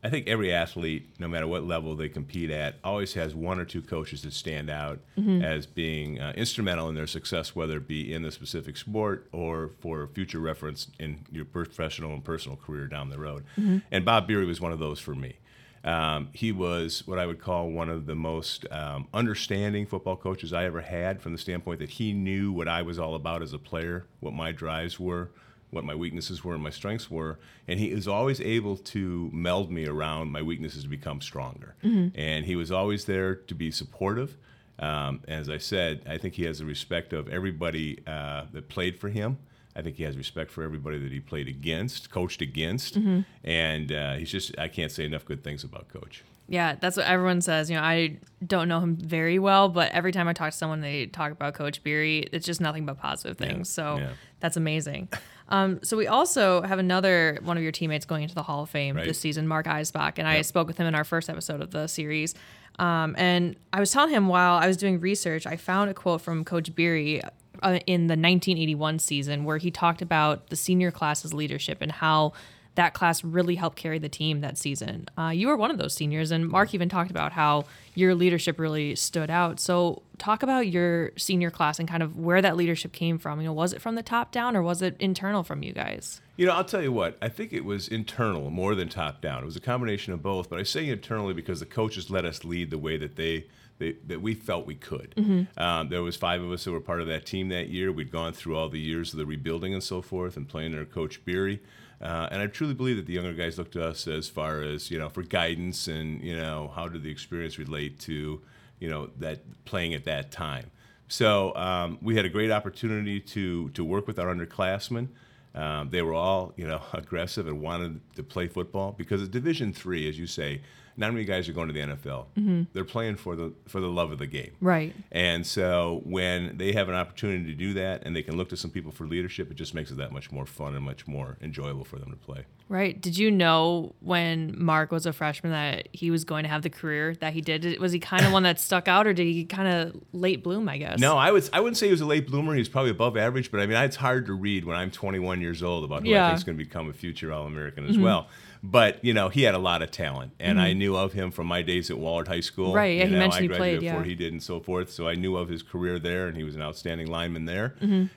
I 0.05 0.11
think 0.11 0.26
every 0.26 0.52
athlete, 0.52 1.08
no 1.19 1.29
matter 1.29 1.46
what 1.46 1.64
level 1.64 1.94
they 1.94 2.11
compete 2.11 2.50
at, 2.50 2.75
always 2.84 3.14
has 3.14 3.34
one 3.34 3.58
or 3.58 3.64
two 3.64 3.81
coaches 3.81 4.20
that 4.23 4.35
stand 4.35 4.69
out 4.69 4.99
mm-hmm. 5.17 5.43
as 5.43 5.64
being 5.64 6.20
uh, 6.20 6.32
instrumental 6.37 6.88
in 6.90 6.96
their 6.96 7.06
success, 7.06 7.55
whether 7.55 7.76
it 7.76 7.87
be 7.88 8.12
in 8.12 8.23
the 8.23 8.32
specific 8.32 8.76
sport 8.76 9.26
or 9.32 9.70
for 9.81 10.08
future 10.08 10.40
reference 10.40 10.88
in 10.99 11.25
your 11.31 11.44
professional 11.44 12.12
and 12.12 12.25
personal 12.25 12.58
career 12.58 12.88
down 12.88 13.11
the 13.11 13.19
road. 13.19 13.44
Mm-hmm. 13.56 13.78
And 13.90 14.05
Bob 14.05 14.26
Beery 14.26 14.44
was 14.44 14.61
one 14.61 14.73
of 14.73 14.81
those 14.81 14.99
for 14.99 15.14
me. 15.14 15.37
Um, 15.84 16.29
he 16.32 16.52
was 16.52 17.06
what 17.06 17.19
I 17.19 17.26
would 17.26 17.40
call 17.40 17.69
one 17.70 17.88
of 17.88 18.06
the 18.06 18.14
most 18.14 18.67
um, 18.70 19.08
understanding 19.12 19.87
football 19.87 20.17
coaches 20.17 20.52
I 20.52 20.64
ever 20.64 20.81
had 20.81 21.20
from 21.20 21.32
the 21.32 21.38
standpoint 21.38 21.81
that 21.81 21.90
he 21.90 22.12
knew 22.12 22.52
what 22.52 22.69
I 22.69 22.82
was 22.82 22.99
all 22.99 23.14
about 23.14 23.43
as 23.43 23.52
a 23.52 23.58
player, 23.58 24.06
what 24.20 24.32
my 24.32 24.52
drives 24.52 25.00
were, 25.00 25.31
what 25.70 25.84
my 25.84 25.94
weaknesses 25.94 26.44
were 26.44 26.55
and 26.55 26.62
my 26.62 26.70
strengths 26.70 27.11
were. 27.11 27.38
And 27.67 27.81
he 27.81 27.90
is 27.90 28.06
always 28.06 28.40
able 28.40 28.76
to 28.76 29.31
meld 29.32 29.70
me 29.73 29.87
around 29.87 30.31
my 30.31 30.43
weaknesses 30.43 30.84
to 30.84 30.88
become 30.88 31.20
stronger. 31.20 31.75
And 32.14 32.44
he 32.44 32.55
was 32.55 32.70
always 32.70 33.06
there 33.06 33.35
to 33.35 33.55
be 33.55 33.70
supportive. 33.73 34.37
Um, 34.78 35.20
as 35.26 35.49
I 35.49 35.58
said, 35.58 36.02
I 36.08 36.17
think 36.19 36.35
he 36.35 36.44
has 36.44 36.58
the 36.58 36.64
respect 36.64 37.12
of 37.12 37.28
everybody 37.28 37.99
uh, 38.06 38.44
that 38.52 38.69
played 38.69 39.00
for 39.00 39.08
him. 39.08 39.38
I 39.75 39.83
think 39.83 39.97
he 39.97 40.03
has 40.05 40.17
respect 40.17 40.51
for 40.51 40.63
everybody 40.63 40.99
that 40.99 41.11
he 41.13 41.21
played 41.21 41.49
against, 41.49 42.11
coached 42.11 42.43
against, 42.43 42.99
and 43.45 43.93
uh, 43.93 44.15
he's 44.15 44.31
just, 44.31 44.59
I 44.59 44.69
can't 44.69 44.93
say 44.93 45.05
enough 45.05 45.25
good 45.25 45.43
things 45.43 45.65
about 45.65 45.89
Coach. 45.89 46.23
Yeah, 46.49 46.75
that's 46.79 46.97
what 46.97 47.07
everyone 47.07 47.41
says. 47.41 47.71
You 47.71 47.77
know, 47.77 47.83
I 47.83 48.19
don't 48.47 48.69
know 48.69 48.81
him 48.81 48.97
very 48.97 49.39
well, 49.39 49.69
but 49.69 49.91
every 49.93 50.13
time 50.13 50.29
I 50.29 50.35
talk 50.35 50.51
to 50.51 50.57
someone, 50.57 50.81
they 50.81 51.07
talk 51.07 51.33
about 51.33 51.55
Coach 51.55 51.83
Beery. 51.83 52.29
It's 52.33 52.45
just 52.45 52.61
nothing 52.61 52.85
but 52.85 52.99
positive 52.99 53.39
things. 53.39 53.71
so 53.71 53.97
yeah. 53.99 54.11
that's 54.41 54.57
amazing. 54.57 55.09
Um, 55.49 55.81
so 55.83 55.99
we 55.99 56.07
also 56.07 56.63
have 56.63 56.79
another 56.79 57.39
one 57.43 57.59
of 57.59 57.63
your 57.63 57.73
teammates 57.73 58.07
going 58.07 58.23
into 58.23 58.35
the 58.35 58.43
Hall 58.43 58.63
of 58.63 58.71
Fame 58.71 58.97
Right. 58.97 59.05
this 59.07 59.19
season, 59.19 59.47
Mark 59.47 59.67
Eisbach, 59.67 60.15
and 60.17 60.27
I 60.27 60.41
spoke 60.41 60.67
with 60.67 60.79
him 60.79 60.87
in 60.87 60.95
our 60.95 61.05
first 61.05 61.29
episode 61.29 61.61
of 61.61 61.73
the 61.73 61.89
series. 61.89 62.35
Um, 62.79 63.15
and 63.19 63.57
I 63.71 63.79
was 63.79 63.91
telling 63.91 64.15
him 64.15 64.29
while 64.29 64.55
I 64.55 64.67
was 64.67 64.79
doing 64.79 64.99
research, 64.99 65.47
I 65.47 65.57
found 65.57 65.91
a 65.91 65.95
quote 65.95 66.23
from 66.23 66.43
Coach 66.47 66.75
Beery 66.75 67.21
uh, 67.62 67.79
in 67.87 68.06
the 68.06 68.12
1981 68.12 68.99
season 68.99 69.44
where 69.44 69.59
he 69.59 69.70
talked 69.70 70.03
about 70.03 70.49
the 70.49 70.56
senior 70.56 70.91
class's 70.91 71.32
leadership 71.32 71.79
and 71.81 71.93
how 71.93 72.32
that 72.75 72.94
class 72.94 73.23
really 73.23 73.55
helped 73.55 73.76
carry 73.76 73.99
the 73.99 74.09
team 74.09 74.41
that 74.41 74.56
season. 74.56 75.06
Uh, 75.19 75.29
you 75.29 75.49
were 75.49 75.56
one 75.56 75.70
of 75.70 75.79
those 75.79 75.93
seniors, 75.94 76.31
and 76.31 76.49
Mark 76.49 76.73
even 76.75 76.88
talked 76.88 77.11
about 77.11 77.32
how 77.32 77.64
your 77.94 78.14
leadership 78.14 78.59
really 78.59 78.97
stood 78.97 79.31
out. 79.31 79.61
So, 79.61 80.03
talk 80.19 80.43
about 80.43 80.69
your 80.69 81.12
senior 81.17 81.50
class 81.50 81.79
and 81.79 81.88
kind 81.88 82.03
of 82.03 82.17
where 82.17 82.41
that 82.41 82.56
leadership 82.56 82.93
came 82.93 83.19
from. 83.19 83.41
You 83.41 83.49
know, 83.49 83.53
was 83.53 83.73
it 83.73 83.82
from 83.82 83.94
the 83.94 84.03
top 84.03 84.32
down 84.32 84.56
or 84.56 84.62
was 84.62 84.81
it 84.81 84.97
internal 84.99 85.43
from 85.43 85.62
you 85.62 85.73
guys? 85.73 86.20
You 86.37 86.47
know, 86.47 86.53
I'll 86.53 86.64
tell 86.64 86.82
you 86.82 86.93
what, 86.93 87.19
I 87.20 87.29
think 87.29 87.53
it 87.53 87.64
was 87.64 87.88
internal 87.88 88.49
more 88.49 88.75
than 88.75 88.88
top 88.88 89.20
down. 89.20 89.43
It 89.43 89.47
was 89.47 89.56
a 89.56 89.61
combination 89.61 90.12
of 90.14 90.23
both, 90.23 90.49
but 90.49 90.59
I 90.59 90.62
say 90.62 90.88
internally 90.88 91.35
because 91.35 91.61
the 91.61 91.67
coaches 91.67 92.11
let 92.11 92.25
us 92.25 92.44
lead 92.44 92.70
the 92.70 92.79
way 92.79 92.97
that 92.97 93.17
they. 93.17 93.47
They, 93.79 93.97
that 94.07 94.23
we 94.23 94.35
felt 94.35 94.67
we 94.67 94.77
could. 94.77 95.15
Um, 95.57 95.89
there 95.89 96.03
was 96.03 96.15
five 96.17 96.41
of 96.41 96.53
us 96.53 96.65
that 96.65 96.71
were 96.71 96.81
part 96.81 97.01
of 97.01 97.09
that 97.09 97.27
team 97.27 97.49
that 97.49 97.69
year. 97.69 97.91
We'd 97.91 98.13
gone 98.13 98.33
through 98.33 98.57
all 98.57 98.69
the 98.69 98.79
years 98.79 99.13
of 99.13 99.19
the 99.19 99.27
rebuilding 99.27 99.75
and 99.75 99.83
so 99.83 100.01
forth, 100.03 100.37
and 100.37 100.49
playing 100.49 100.73
under 100.73 100.85
Coach 100.85 101.25
Beery. 101.25 101.61
Uh, 102.01 102.29
and 102.33 102.43
I 102.43 102.47
truly 102.49 102.75
believe 102.75 102.97
that 102.97 103.07
the 103.07 103.13
younger 103.13 103.33
guys 103.33 103.59
looked 103.59 103.73
to 103.73 103.85
us 103.85 104.09
as 104.09 104.29
far 104.29 104.61
as 104.61 104.91
you 104.91 104.99
know 104.99 105.09
for 105.09 105.23
guidance 105.23 105.87
and 105.87 106.21
you 106.23 106.37
know 106.37 106.73
how 106.75 106.89
did 106.89 107.05
the 107.05 107.11
experience 107.11 107.59
relate 107.59 108.01
to 108.01 108.41
you 108.81 108.91
know 108.91 109.11
that 109.19 109.65
playing 109.65 109.95
at 109.95 110.05
that 110.05 110.33
time. 110.33 110.71
So 111.07 111.55
um, 111.55 111.99
we 112.03 112.17
had 112.17 112.25
a 112.25 112.29
great 112.29 112.51
opportunity 112.51 113.21
to 113.21 113.69
to 113.71 113.85
work 113.85 114.07
with 114.07 114.19
our 114.19 114.35
underclassmen. 114.35 115.09
Um, 115.55 115.91
they 115.91 116.03
were 116.03 116.15
all 116.15 116.53
you 116.57 116.67
know 116.67 116.83
aggressive 116.93 117.47
and 117.47 117.61
wanted 117.61 118.01
to 118.17 118.25
play 118.25 118.49
football 118.49 118.93
because 118.93 119.23
at 119.23 119.31
Division 119.31 119.73
three, 119.73 120.09
as 120.09 120.19
you 120.19 120.27
say, 120.27 120.61
not 121.02 121.12
many 121.12 121.25
guys 121.25 121.49
are 121.49 121.52
going 121.52 121.66
to 121.66 121.75
the 121.75 121.81
NFL. 121.81 122.26
Mm-hmm. 122.38 122.62
They're 122.72 122.84
playing 122.84 123.16
for 123.16 123.37
the 123.37 123.52
for 123.66 123.81
the 123.81 123.88
love 123.88 124.12
of 124.12 124.19
the 124.19 124.26
game. 124.26 124.52
Right. 124.60 124.94
And 125.10 125.46
so 125.46 126.00
when 126.04 126.56
they 126.56 126.72
have 126.72 126.88
an 126.88 126.94
opportunity 126.94 127.44
to 127.46 127.54
do 127.54 127.75
that 127.75 128.04
and 128.06 128.16
they 128.16 128.22
can 128.22 128.37
look 128.37 128.49
to 128.50 128.56
some 128.56 128.70
people 128.70 128.93
for 128.93 129.06
leadership, 129.06 129.50
it 129.50 129.54
just 129.54 129.75
makes 129.75 129.90
it 129.90 129.99
that 129.99 130.12
much 130.12 130.31
more 130.31 130.46
fun 130.46 130.75
and 130.75 130.84
much 130.84 131.06
more 131.06 131.37
enjoyable 131.43 131.84
for 131.84 131.99
them 131.99 132.10
to 132.10 132.16
play. 132.16 132.44
Right. 132.69 132.99
Did 132.99 133.19
you 133.19 133.31
know 133.31 133.94
when 134.00 134.54
Mark 134.56 134.93
was 134.93 135.04
a 135.04 135.12
freshman 135.12 135.52
that 135.52 135.88
he 135.93 136.10
was 136.10 136.25
going 136.25 136.44
to 136.44 136.49
have 136.49 136.62
the 136.62 136.70
career 136.70 137.14
that 137.16 137.34
he 137.34 137.43
did? 137.43 137.78
Was 137.81 137.93
he 137.93 137.99
kind 137.99 138.25
of 138.25 138.32
one 138.32 138.44
that 138.44 138.58
stuck 138.58 138.88
out, 138.88 139.06
or 139.06 139.12
did 139.12 139.26
he 139.26 139.44
kind 139.44 139.69
of 139.69 140.00
late 140.12 140.43
bloom? 140.43 140.69
I 140.69 140.78
guess. 140.78 140.99
No, 140.99 141.19
I 141.19 141.32
would 141.32 141.49
I 141.52 141.60
wouldn't 141.60 141.76
say 141.76 141.87
he 141.87 141.93
was 141.93 142.00
a 142.00 142.06
late 142.06 142.26
bloomer. 142.28 142.54
He 142.54 142.60
was 142.60 142.69
probably 142.69 142.93
above 142.93 143.16
average, 143.16 143.50
but 143.50 143.60
I 143.60 143.66
mean, 143.66 143.76
it's 143.76 143.96
hard 143.96 144.26
to 144.26 144.34
read 144.34 144.64
when 144.64 144.76
I'm 144.76 144.90
21 144.90 145.40
years 145.40 145.62
old 145.62 145.84
about 145.84 146.02
who 146.02 146.10
I 146.10 146.12
Yeah. 146.12 146.28
think 146.28 146.38
is 146.38 146.44
going 146.44 146.56
to 146.56 146.64
become 146.64 146.88
a 146.88 146.93
future 146.93 147.32
All 147.32 147.46
American 147.46 147.84
as 147.87 147.96
mm-hmm. 147.96 148.04
well. 148.04 148.28
But 148.64 149.05
you 149.05 149.12
know, 149.12 149.29
he 149.29 149.43
had 149.43 149.56
a 149.56 149.59
lot 149.59 149.82
of 149.82 149.91
talent, 149.91 150.35
and 150.38 150.61
I 150.61 150.73
knew 150.73 150.94
of 150.94 151.12
him 151.14 151.32
from 151.32 151.49
my 151.49 151.62
days 151.62 151.91
at 151.91 151.97
Wahlert 151.97 152.29
High 152.29 152.38
School. 152.41 152.73
Right, 152.73 152.97
yeah, 152.97 153.05
You 153.05 153.11
he 153.11 153.17
mentioned 153.17 153.38
I 153.41 153.43
he 153.43 153.49
graduated 153.49 153.81
played, 153.81 153.88
before 153.88 154.03
yeah. 154.03 154.09
he 154.09 154.14
did, 154.14 154.32
and 154.32 154.41
so 154.43 154.61
forth. 154.61 154.91
So 154.93 155.09
I 155.09 155.17
knew 155.17 155.37
of 155.37 155.49
his 155.49 155.64
career 155.64 155.99
there, 155.99 156.29
and 156.29 156.37
he 156.37 156.44
was 156.44 156.55
an 156.55 156.62
outstanding 156.62 157.09
lineman 157.09 157.47
there, 157.47 157.75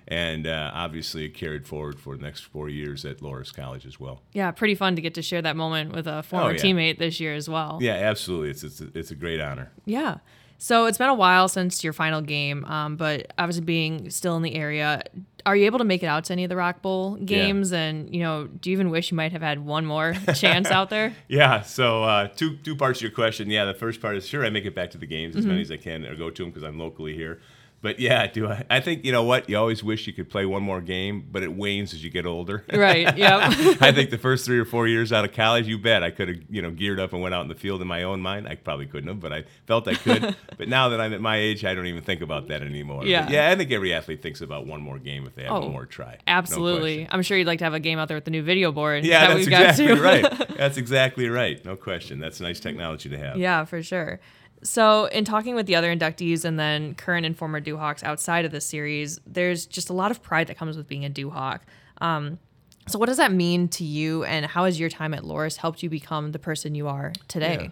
and 0.08 0.46
uh, 0.46 0.70
obviously 0.74 1.26
it 1.26 1.30
carried 1.34 1.66
forward 1.68 2.00
for 2.00 2.16
the 2.16 2.22
next 2.22 2.42
four 2.42 2.70
years 2.70 3.06
at 3.06 3.18
Loras 3.22 3.52
College 3.56 3.88
as 3.88 4.00
well. 4.00 4.22
Yeah, 4.34 4.52
pretty 4.52 4.76
fun 4.76 4.96
to 4.96 5.02
get 5.02 5.16
to 5.16 5.24
share 5.24 5.42
that 5.42 5.56
moment 5.56 5.94
with 5.94 6.06
a 6.06 6.22
former 6.22 6.46
Oh, 6.46 6.50
yeah. 6.52 6.58
teammate 6.60 7.00
this 7.00 7.20
year 7.20 7.34
as 7.34 7.50
well. 7.50 7.80
Yeah, 7.82 7.94
absolutely. 7.96 8.52
It's 8.52 8.64
it's 8.64 8.82
a, 8.82 8.88
it's 8.94 9.10
a 9.10 9.16
great 9.16 9.42
honor. 9.42 9.72
Yeah. 9.86 10.18
So 10.58 10.86
it's 10.86 10.98
been 11.00 11.10
a 11.10 11.14
while 11.16 11.48
since 11.50 11.84
your 11.84 11.92
final 11.92 12.22
game, 12.22 12.64
um, 12.66 12.96
but 12.98 13.34
obviously 13.38 13.66
being 13.66 14.10
still 14.10 14.38
in 14.38 14.42
the 14.42 14.56
area, 14.56 15.02
are 15.46 15.56
you 15.56 15.66
able 15.66 15.80
to 15.80 15.86
make 15.86 16.02
it 16.02 16.08
out 16.08 16.26
to 16.26 16.34
any 16.34 16.44
of 16.44 16.50
the 16.50 16.56
Rock 16.56 16.82
Bowl 16.82 17.16
games? 17.16 17.72
And 17.72 18.14
you 18.14 18.22
know, 18.22 18.48
do 18.48 18.70
you 18.70 18.74
even 18.76 18.90
wish 18.90 19.12
you 19.12 19.18
might 19.18 19.32
have 19.32 19.42
had 19.42 19.66
one 19.66 19.86
more 19.86 20.14
chance 20.36 20.70
out 20.72 20.90
there? 20.90 21.16
Yeah. 21.28 21.62
So 21.62 22.04
uh, 22.04 22.28
two 22.30 22.58
two 22.58 22.76
parts 22.76 23.00
to 23.00 23.06
your 23.06 23.12
question. 23.14 23.50
Yeah, 23.50 23.66
the 23.66 23.74
first 23.74 24.02
part 24.02 24.18
is 24.18 24.28
sure 24.28 24.46
I 24.46 24.50
make 24.50 24.66
it 24.66 24.76
back 24.76 24.92
to 24.92 24.98
the 24.98 25.08
games 25.08 25.36
as 25.36 25.46
many 25.46 25.62
as 25.62 25.72
I 25.72 25.78
can 25.78 26.06
or 26.06 26.16
go 26.16 26.30
to 26.30 26.44
them 26.44 26.52
because 26.52 26.64
I'm 26.64 26.80
locally 26.80 27.16
here. 27.16 27.40
But 27.86 28.00
yeah, 28.00 28.26
do 28.26 28.48
I? 28.48 28.66
I 28.68 28.80
think 28.80 29.06
you 29.06 29.12
know 29.12 29.22
what 29.22 29.48
you 29.48 29.56
always 29.60 29.84
wish 29.84 30.08
you 30.08 30.14
could 30.14 30.28
play 30.28 30.44
one 30.48 30.64
more 30.64 30.82
game, 30.82 31.24
but 31.32 31.44
it 31.44 31.54
wanes 31.54 31.94
as 31.94 32.04
you 32.04 32.10
get 32.10 32.26
older. 32.26 32.66
right. 32.74 33.16
Yep. 33.16 33.42
I 33.80 33.92
think 33.92 34.10
the 34.10 34.18
first 34.18 34.44
three 34.44 34.58
or 34.58 34.66
four 34.66 34.88
years 34.88 35.14
out 35.14 35.24
of 35.24 35.34
college, 35.34 35.68
you 35.68 35.78
bet 35.78 36.02
I 36.02 36.10
could 36.10 36.28
have 36.30 36.38
you 36.50 36.64
know 36.64 36.72
geared 36.72 37.00
up 37.00 37.14
and 37.14 37.22
went 37.22 37.36
out 37.36 37.44
in 37.44 37.48
the 37.48 37.54
field 37.54 37.84
in 37.84 37.88
my 37.88 38.02
own 38.02 38.22
mind. 38.22 38.48
I 38.48 38.56
probably 38.56 38.88
couldn't 38.88 39.08
have, 39.08 39.20
but 39.20 39.32
I 39.32 39.44
felt 39.68 39.88
I 39.88 39.94
could. 39.94 40.36
but 40.58 40.68
now 40.68 40.90
that 40.90 41.00
I'm 41.00 41.14
at 41.14 41.22
my 41.22 41.38
age, 41.38 41.64
I 41.64 41.76
don't 41.76 41.86
even 41.86 42.02
think 42.02 42.22
about 42.22 42.48
that 42.48 42.64
anymore. 42.64 43.02
But 43.02 43.08
Yeah. 43.08 43.30
yeah. 43.30 43.52
I 43.52 43.56
think 43.56 43.70
every 43.72 43.94
athlete 43.94 44.24
thinks 44.24 44.42
about 44.42 44.66
one 44.66 44.82
more 44.82 44.98
game 44.98 45.28
if 45.28 45.36
they 45.36 45.44
have 45.44 45.52
Oh, 45.52 45.60
one 45.60 45.72
more 45.72 45.86
try. 45.86 46.18
Absolutely. 46.26 46.96
question. 47.04 47.10
I'm 47.12 47.22
sure 47.22 47.38
you'd 47.38 47.46
like 47.46 47.60
to 47.60 47.66
have 47.66 47.76
a 47.76 47.80
game 47.80 48.00
out 48.00 48.08
there 48.08 48.18
with 48.18 48.26
the 48.26 48.32
new 48.32 48.42
video 48.42 48.72
board. 48.72 49.06
Yeah, 49.06 49.28
that 49.28 49.28
that's 49.28 49.40
we've 49.42 49.50
got 49.52 49.62
exactly 49.70 50.00
right. 50.00 50.48
That's 50.58 50.78
exactly 50.78 51.30
right. 51.30 51.64
No 51.64 51.76
question. 51.76 52.18
That's 52.20 52.40
nice 52.42 52.60
technology 52.60 53.10
to 53.10 53.18
have. 53.20 53.38
Yeah, 53.38 53.66
for 53.66 53.84
sure. 53.84 54.20
So, 54.66 55.06
in 55.06 55.26
talking 55.26 55.54
with 55.54 55.68
the 55.68 55.76
other 55.76 55.96
inductees 55.96 56.44
and 56.44 56.60
then 56.60 56.96
current 56.96 57.26
and 57.26 57.38
former 57.38 57.62
Duhawks 57.62 58.04
outside 58.04 58.46
of 58.46 58.52
this 58.52 58.66
series, 58.66 59.20
there's 59.28 59.68
just 59.68 59.92
a 59.92 59.94
lot 59.94 60.10
of 60.10 60.24
pride 60.24 60.48
that 60.48 60.58
comes 60.58 60.76
with 60.76 60.88
being 60.88 61.06
a 61.06 61.10
Duhawk. 61.10 61.60
Um, 62.02 62.40
so, 62.88 62.98
what 62.98 63.06
does 63.06 63.18
that 63.18 63.32
mean 63.32 63.68
to 63.70 63.84
you, 63.84 64.24
and 64.24 64.46
how 64.46 64.66
has 64.66 64.80
your 64.80 64.90
time 64.90 65.14
at 65.14 65.22
Loras 65.22 65.58
helped 65.58 65.84
you 65.84 65.90
become 65.90 66.32
the 66.32 66.40
person 66.40 66.74
you 66.74 66.88
are 66.88 67.14
today? 67.28 67.70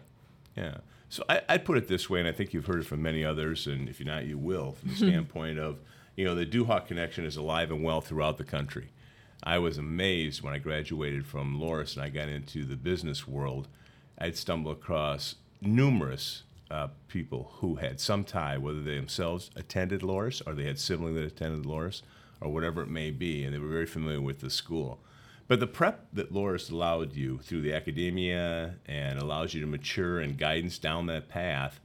Yeah. 0.55 0.77
So 1.09 1.23
I, 1.27 1.41
I'd 1.49 1.65
put 1.65 1.77
it 1.77 1.87
this 1.87 2.09
way, 2.09 2.19
and 2.19 2.27
I 2.27 2.31
think 2.31 2.53
you've 2.53 2.65
heard 2.65 2.81
it 2.81 2.85
from 2.85 3.01
many 3.01 3.25
others, 3.25 3.67
and 3.67 3.89
if 3.89 3.99
you're 3.99 4.07
not, 4.07 4.25
you 4.25 4.37
will, 4.37 4.73
from 4.73 4.89
the 4.89 4.95
standpoint 4.97 5.59
of, 5.59 5.77
you 6.15 6.25
know, 6.25 6.35
the 6.35 6.45
Duhawk 6.45 6.87
connection 6.87 7.25
is 7.25 7.37
alive 7.37 7.71
and 7.71 7.83
well 7.83 8.01
throughout 8.01 8.37
the 8.37 8.43
country. 8.43 8.89
I 9.43 9.57
was 9.59 9.77
amazed 9.77 10.41
when 10.41 10.53
I 10.53 10.57
graduated 10.57 11.25
from 11.25 11.59
Loras 11.59 11.95
and 11.95 12.03
I 12.03 12.09
got 12.09 12.29
into 12.29 12.65
the 12.65 12.75
business 12.75 13.27
world. 13.27 13.67
I'd 14.17 14.37
stumble 14.37 14.71
across 14.71 15.35
numerous 15.61 16.43
uh, 16.73 16.87
people 17.07 17.51
who 17.57 17.75
had 17.75 17.99
some 17.99 18.23
tie, 18.23 18.57
whether 18.57 18.81
they 18.81 18.95
themselves 18.95 19.51
attended 19.55 20.01
Loras 20.01 20.41
or 20.45 20.53
they 20.53 20.65
had 20.65 20.79
siblings 20.79 21.15
that 21.15 21.25
attended 21.25 21.65
Loras 21.65 22.01
or 22.41 22.51
whatever 22.51 22.81
it 22.81 22.89
may 22.89 23.11
be, 23.11 23.43
and 23.43 23.53
they 23.53 23.59
were 23.59 23.67
very 23.67 23.85
familiar 23.85 24.19
with 24.19 24.39
the 24.39 24.49
school. 24.49 24.99
But 25.47 25.59
the 25.59 25.67
prep 25.67 26.07
that 26.13 26.33
Loras 26.33 26.71
allowed 26.71 27.13
you 27.13 27.37
through 27.39 27.61
the 27.61 27.73
academia 27.73 28.75
and 28.87 29.19
allows 29.19 29.53
you 29.53 29.61
to 29.61 29.67
mature 29.67 30.19
and 30.19 30.37
guidance 30.37 30.79
down 30.79 31.05
that 31.07 31.29
path 31.29 31.79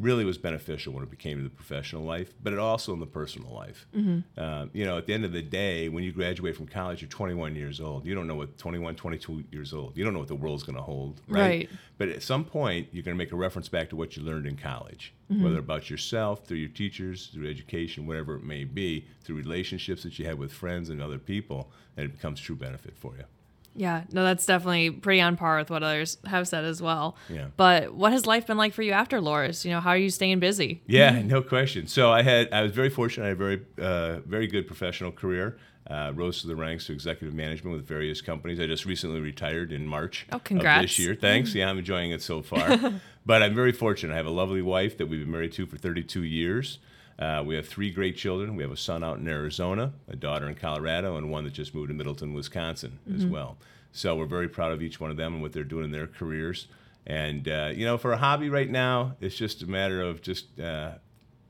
really 0.00 0.24
was 0.24 0.38
beneficial 0.38 0.92
when 0.92 1.02
it 1.02 1.10
became 1.10 1.38
to 1.38 1.44
the 1.44 1.50
professional 1.50 2.02
life, 2.02 2.32
but 2.42 2.52
it 2.52 2.58
also 2.58 2.92
in 2.94 3.00
the 3.00 3.06
personal 3.06 3.52
life. 3.52 3.86
Mm-hmm. 3.94 4.20
Uh, 4.40 4.66
you 4.72 4.84
know, 4.84 4.96
at 4.96 5.06
the 5.06 5.12
end 5.12 5.24
of 5.24 5.32
the 5.32 5.42
day, 5.42 5.88
when 5.88 6.02
you 6.02 6.10
graduate 6.10 6.56
from 6.56 6.66
college, 6.66 7.02
you're 7.02 7.08
21 7.08 7.54
years 7.54 7.80
old. 7.80 8.06
You 8.06 8.14
don't 8.14 8.26
know 8.26 8.34
what 8.34 8.56
21, 8.56 8.96
22 8.96 9.44
years 9.52 9.74
old. 9.74 9.96
You 9.96 10.04
don't 10.04 10.14
know 10.14 10.18
what 10.18 10.28
the 10.28 10.34
world's 10.34 10.62
going 10.62 10.76
to 10.76 10.82
hold, 10.82 11.20
right? 11.28 11.40
Right. 11.40 11.70
But 11.98 12.08
at 12.08 12.22
some 12.22 12.44
point, 12.44 12.88
you're 12.92 13.02
going 13.02 13.14
to 13.16 13.18
make 13.18 13.32
a 13.32 13.36
reference 13.36 13.68
back 13.68 13.90
to 13.90 13.96
what 13.96 14.16
you 14.16 14.22
learned 14.22 14.46
in 14.46 14.56
college, 14.56 15.12
whether 15.28 15.58
about 15.58 15.90
yourself, 15.90 16.46
through 16.46 16.56
your 16.56 16.70
teachers, 16.70 17.26
through 17.26 17.48
education, 17.48 18.06
whatever 18.06 18.36
it 18.36 18.42
may 18.42 18.64
be, 18.64 19.06
through 19.22 19.36
relationships 19.36 20.02
that 20.02 20.18
you 20.18 20.24
have 20.24 20.38
with 20.38 20.52
friends 20.52 20.88
and 20.88 21.02
other 21.02 21.18
people, 21.18 21.70
and 21.96 22.06
it 22.06 22.12
becomes 22.12 22.40
true 22.40 22.56
benefit 22.56 22.96
for 22.96 23.16
you. 23.16 23.24
Yeah, 23.74 24.02
no, 24.12 24.24
that's 24.24 24.44
definitely 24.46 24.90
pretty 24.90 25.20
on 25.20 25.36
par 25.36 25.58
with 25.58 25.70
what 25.70 25.82
others 25.82 26.18
have 26.26 26.48
said 26.48 26.64
as 26.64 26.82
well. 26.82 27.16
Yeah. 27.28 27.46
But 27.56 27.94
what 27.94 28.12
has 28.12 28.26
life 28.26 28.46
been 28.46 28.56
like 28.56 28.74
for 28.74 28.82
you 28.82 28.92
after 28.92 29.20
Loras? 29.20 29.64
You 29.64 29.70
know, 29.70 29.80
how 29.80 29.90
are 29.90 29.96
you 29.96 30.10
staying 30.10 30.40
busy? 30.40 30.82
Yeah, 30.86 31.22
no 31.22 31.40
question. 31.42 31.86
So 31.86 32.10
I 32.10 32.22
had 32.22 32.52
I 32.52 32.62
was 32.62 32.72
very 32.72 32.90
fortunate. 32.90 33.24
I 33.24 33.28
had 33.28 33.36
a 33.36 33.38
very 33.38 33.60
uh, 33.80 34.20
very 34.26 34.46
good 34.48 34.66
professional 34.66 35.12
career. 35.12 35.56
Uh, 35.88 36.12
rose 36.14 36.40
to 36.40 36.46
the 36.46 36.54
ranks 36.54 36.86
to 36.86 36.92
executive 36.92 37.34
management 37.34 37.74
with 37.76 37.84
various 37.84 38.20
companies. 38.20 38.60
I 38.60 38.66
just 38.66 38.84
recently 38.84 39.18
retired 39.18 39.72
in 39.72 39.86
March 39.88 40.24
Oh, 40.30 40.36
of 40.36 40.44
congrats. 40.44 40.82
this 40.82 40.98
year. 41.00 41.16
Thanks. 41.16 41.52
Yeah, 41.52 41.68
I'm 41.68 41.78
enjoying 41.78 42.12
it 42.12 42.22
so 42.22 42.42
far. 42.42 42.78
but 43.26 43.42
I'm 43.42 43.56
very 43.56 43.72
fortunate. 43.72 44.12
I 44.12 44.16
have 44.16 44.26
a 44.26 44.30
lovely 44.30 44.62
wife 44.62 44.96
that 44.98 45.06
we've 45.06 45.18
been 45.20 45.30
married 45.32 45.50
to 45.52 45.66
for 45.66 45.76
32 45.78 46.22
years. 46.22 46.78
Uh, 47.20 47.42
we 47.44 47.54
have 47.54 47.68
three 47.68 47.90
great 47.90 48.16
children. 48.16 48.56
We 48.56 48.62
have 48.62 48.72
a 48.72 48.76
son 48.76 49.04
out 49.04 49.18
in 49.18 49.28
Arizona, 49.28 49.92
a 50.08 50.16
daughter 50.16 50.48
in 50.48 50.54
Colorado, 50.54 51.16
and 51.18 51.30
one 51.30 51.44
that 51.44 51.52
just 51.52 51.74
moved 51.74 51.88
to 51.88 51.94
Middleton, 51.94 52.32
Wisconsin 52.32 52.98
as 53.14 53.26
well. 53.26 53.58
So 53.92 54.16
we're 54.16 54.24
very 54.24 54.48
proud 54.48 54.72
of 54.72 54.82
each 54.82 55.00
one 55.00 55.10
of 55.10 55.16
them 55.16 55.34
and 55.34 55.42
what 55.42 55.52
they're 55.52 55.64
doing 55.64 55.84
in 55.84 55.90
their 55.90 56.06
careers. 56.06 56.66
And 57.06 57.46
uh, 57.48 57.70
you 57.74 57.84
know, 57.84 57.98
for 57.98 58.12
a 58.12 58.16
hobby 58.16 58.48
right 58.48 58.70
now, 58.70 59.16
it's 59.20 59.34
just 59.36 59.62
a 59.62 59.66
matter 59.66 60.00
of 60.00 60.22
just 60.22 60.58
uh, 60.60 60.92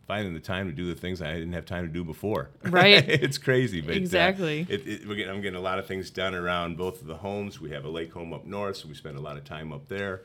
finding 0.08 0.34
the 0.34 0.40
time 0.40 0.66
to 0.66 0.72
do 0.72 0.86
the 0.92 0.98
things 1.00 1.22
I 1.22 1.34
didn't 1.34 1.52
have 1.52 1.66
time 1.66 1.86
to 1.86 1.92
do 1.92 2.02
before. 2.02 2.50
Right. 2.64 3.08
it's 3.08 3.38
crazy, 3.38 3.80
but 3.80 3.92
uh, 3.92 3.98
Exactly. 3.98 4.66
it, 4.68 4.86
it, 4.88 5.08
we're 5.08 5.14
getting, 5.14 5.30
I'm 5.32 5.40
getting 5.40 5.58
a 5.58 5.62
lot 5.62 5.78
of 5.78 5.86
things 5.86 6.10
done 6.10 6.34
around 6.34 6.76
both 6.78 7.00
of 7.00 7.06
the 7.06 7.16
homes. 7.16 7.60
We 7.60 7.70
have 7.70 7.84
a 7.84 7.88
lake 7.90 8.12
home 8.12 8.32
up 8.32 8.44
north, 8.44 8.78
so 8.78 8.88
we 8.88 8.94
spend 8.94 9.16
a 9.18 9.20
lot 9.20 9.36
of 9.36 9.44
time 9.44 9.72
up 9.72 9.86
there, 9.86 10.22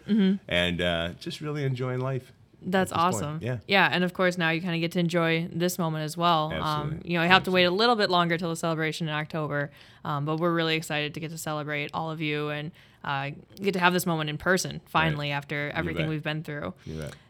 and 0.48 0.82
uh, 0.82 1.10
just 1.20 1.40
really 1.42 1.64
enjoying 1.66 2.00
life. 2.00 2.32
That's 2.66 2.92
at 2.92 2.96
this 2.96 3.04
point. 3.04 3.16
awesome. 3.16 3.40
Yeah. 3.42 3.58
Yeah, 3.68 3.90
and 3.92 4.04
of 4.04 4.14
course 4.14 4.38
now 4.38 4.50
you 4.50 4.62
kind 4.62 4.76
of 4.76 4.82
get 4.82 4.92
to 4.94 5.00
enjoy 5.00 5.48
this 5.54 5.78
moment 5.78 6.04
as 6.04 6.18
well. 6.18 6.52
Um, 6.54 7.00
you 7.04 7.18
know, 7.18 7.24
you 7.24 7.30
have 7.30 7.44
to 7.44 7.52
wait 7.52 7.66
a 7.66 7.72
little 7.72 7.96
bit 7.96 8.10
longer 8.10 8.38
till 8.38 8.50
the 8.50 8.56
celebration 8.56 9.08
in 9.08 9.14
October, 9.14 9.72
um, 10.04 10.26
but 10.26 10.38
we're 10.40 10.54
really 10.54 10.76
excited 10.76 11.14
to 11.14 11.20
get 11.20 11.32
to 11.32 11.38
celebrate 11.38 11.92
all 11.94 12.12
of 12.12 12.22
you 12.22 12.50
and 12.50 12.72
uh, 13.04 13.30
get 13.62 13.74
to 13.74 13.80
have 13.80 13.94
this 13.94 14.06
moment 14.08 14.30
in 14.32 14.38
person 14.38 14.82
finally 14.88 15.30
after 15.32 15.72
everything 15.76 16.08
we've 16.10 16.24
been 16.24 16.44
through. 16.44 16.74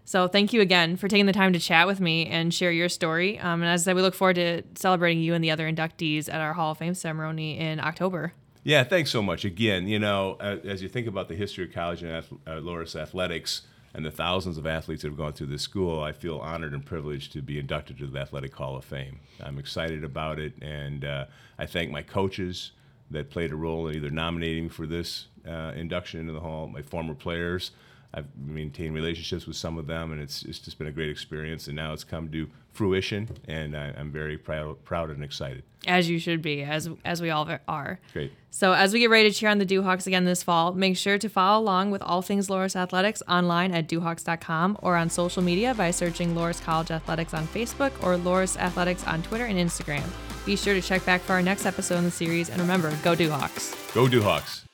So 0.05 0.27
thank 0.27 0.53
you 0.53 0.61
again 0.61 0.97
for 0.97 1.07
taking 1.07 1.25
the 1.25 1.33
time 1.33 1.51
to 1.53 1.59
chat 1.59 1.87
with 1.87 1.99
me 1.99 2.27
and 2.27 2.53
share 2.53 2.71
your 2.71 2.89
story. 2.89 3.39
Um, 3.39 3.61
and 3.61 3.69
as 3.69 3.81
I 3.81 3.85
said, 3.85 3.95
we 3.95 4.01
look 4.03 4.13
forward 4.13 4.35
to 4.35 4.61
celebrating 4.75 5.21
you 5.21 5.33
and 5.33 5.43
the 5.43 5.49
other 5.51 5.69
inductees 5.69 6.31
at 6.31 6.39
our 6.39 6.53
Hall 6.53 6.71
of 6.71 6.77
Fame 6.77 6.93
ceremony 6.93 7.57
in 7.57 7.79
October. 7.79 8.33
Yeah, 8.63 8.83
thanks 8.83 9.09
so 9.11 9.21
much. 9.21 9.45
Again, 9.45 9.87
you 9.87 9.99
know, 9.99 10.37
uh, 10.39 10.57
as 10.63 10.81
you 10.81 10.89
think 10.89 11.07
about 11.07 11.27
the 11.27 11.35
history 11.35 11.65
of 11.65 11.73
college 11.73 12.03
and 12.03 12.11
ath- 12.11 12.31
uh, 12.47 12.51
Loras 12.61 12.95
athletics 12.99 13.63
and 13.95 14.05
the 14.05 14.11
thousands 14.11 14.57
of 14.57 14.67
athletes 14.67 15.03
that 15.03 15.07
have 15.07 15.17
gone 15.17 15.31
through 15.31 15.47
this 15.47 15.61
school, 15.61 16.03
I 16.03 16.11
feel 16.11 16.39
honored 16.39 16.73
and 16.73 16.85
privileged 16.85 17.31
to 17.31 17.41
be 17.41 17.57
inducted 17.57 17.97
to 17.99 18.07
the 18.07 18.19
Athletic 18.19 18.53
Hall 18.53 18.75
of 18.75 18.83
Fame. 18.83 19.21
I'm 19.41 19.57
excited 19.57 20.03
about 20.03 20.37
it, 20.37 20.61
and 20.61 21.05
uh, 21.05 21.25
I 21.57 21.65
thank 21.65 21.91
my 21.91 22.01
coaches 22.01 22.71
that 23.09 23.29
played 23.29 23.53
a 23.53 23.55
role 23.55 23.87
in 23.87 23.95
either 23.95 24.09
nominating 24.09 24.67
for 24.67 24.85
this 24.85 25.27
uh, 25.47 25.71
induction 25.77 26.19
into 26.19 26.33
the 26.33 26.41
hall, 26.41 26.67
my 26.67 26.81
former 26.81 27.13
players. 27.13 27.71
I've 28.13 28.27
maintained 28.37 28.93
relationships 28.95 29.45
with 29.45 29.57
some 29.57 29.77
of 29.77 29.87
them, 29.87 30.11
and 30.11 30.21
it's, 30.21 30.43
it's 30.43 30.59
just 30.59 30.77
been 30.77 30.87
a 30.87 30.91
great 30.91 31.09
experience. 31.09 31.67
And 31.67 31.75
now 31.75 31.93
it's 31.93 32.03
come 32.03 32.29
to 32.31 32.49
fruition, 32.71 33.29
and 33.47 33.75
I, 33.75 33.93
I'm 33.97 34.11
very 34.11 34.37
proud, 34.37 34.83
proud 34.83 35.09
and 35.09 35.23
excited. 35.23 35.63
As 35.87 36.09
you 36.09 36.17
should 36.17 36.41
be, 36.41 36.63
as 36.63 36.89
as 37.03 37.21
we 37.21 37.29
all 37.29 37.47
are. 37.67 37.99
Great. 38.13 38.31
So 38.49 38.73
as 38.73 38.93
we 38.93 38.99
get 38.99 39.09
ready 39.09 39.29
to 39.29 39.35
cheer 39.35 39.49
on 39.49 39.59
the 39.59 39.65
Duhawks 39.65 40.07
again 40.07 40.25
this 40.25 40.43
fall, 40.43 40.73
make 40.73 40.97
sure 40.97 41.17
to 41.17 41.29
follow 41.29 41.61
along 41.61 41.91
with 41.91 42.01
all 42.01 42.21
things 42.21 42.47
Loras 42.47 42.75
Athletics 42.75 43.21
online 43.27 43.71
at 43.71 43.87
duhawks.com 43.87 44.77
or 44.81 44.95
on 44.95 45.09
social 45.09 45.43
media 45.43 45.73
by 45.73 45.91
searching 45.91 46.33
Loras 46.33 46.61
College 46.61 46.91
Athletics 46.91 47.33
on 47.33 47.47
Facebook 47.47 47.91
or 48.01 48.17
Loras 48.17 48.57
Athletics 48.57 49.05
on 49.05 49.21
Twitter 49.23 49.45
and 49.45 49.59
Instagram. 49.59 50.05
Be 50.45 50.55
sure 50.55 50.73
to 50.73 50.81
check 50.81 51.05
back 51.05 51.21
for 51.21 51.33
our 51.33 51.41
next 51.41 51.65
episode 51.65 51.97
in 51.97 52.03
the 52.03 52.11
series, 52.11 52.49
and 52.49 52.61
remember, 52.61 52.95
go 53.03 53.15
Duhawks. 53.15 53.93
Go 53.93 54.07
Duhawks. 54.07 54.64